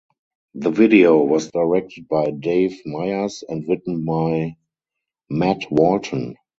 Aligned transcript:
The 0.55 0.71
video 0.71 1.19
was 1.23 1.51
directed 1.51 2.07
by 2.07 2.31
Dave 2.31 2.81
Meyers 2.87 3.43
and 3.47 3.67
written 3.69 4.03
by 4.03 4.55
Matt 5.29 5.69
Walton. 5.71 6.37